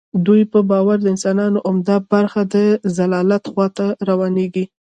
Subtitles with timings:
[0.25, 2.55] دوی په باور د انسانانو عمده برخه د
[2.97, 4.65] ضلالت خوا ته روانیږي.